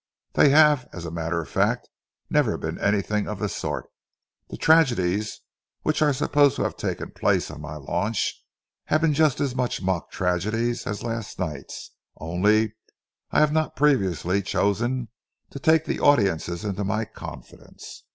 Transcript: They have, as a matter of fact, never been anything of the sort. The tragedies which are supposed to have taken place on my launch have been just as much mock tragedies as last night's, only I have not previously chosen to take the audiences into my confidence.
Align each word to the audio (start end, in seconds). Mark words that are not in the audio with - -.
They 0.33 0.49
have, 0.49 0.89
as 0.91 1.05
a 1.05 1.11
matter 1.11 1.39
of 1.43 1.47
fact, 1.47 1.87
never 2.27 2.57
been 2.57 2.79
anything 2.79 3.27
of 3.27 3.37
the 3.37 3.47
sort. 3.47 3.85
The 4.49 4.57
tragedies 4.57 5.41
which 5.83 6.01
are 6.01 6.11
supposed 6.11 6.55
to 6.55 6.63
have 6.63 6.75
taken 6.75 7.11
place 7.11 7.51
on 7.51 7.61
my 7.61 7.75
launch 7.75 8.43
have 8.85 9.01
been 9.01 9.13
just 9.13 9.39
as 9.39 9.53
much 9.53 9.79
mock 9.83 10.09
tragedies 10.09 10.87
as 10.87 11.03
last 11.03 11.37
night's, 11.37 11.91
only 12.17 12.73
I 13.29 13.41
have 13.41 13.51
not 13.53 13.75
previously 13.75 14.41
chosen 14.41 15.09
to 15.51 15.59
take 15.59 15.85
the 15.85 15.99
audiences 15.99 16.65
into 16.65 16.83
my 16.83 17.05
confidence. 17.05 18.01